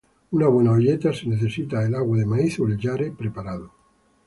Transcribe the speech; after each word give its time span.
Una 0.37 0.47
buena 0.47 0.71
olleta 0.71 1.13
se 1.13 1.27
necesita 1.29 1.83
el 1.85 1.93
agua 1.93 2.17
de 2.17 2.25
maíz 2.25 2.59
o 2.59 2.65
el 2.65 2.75
yare 2.79 3.11
preparado. 3.11 3.71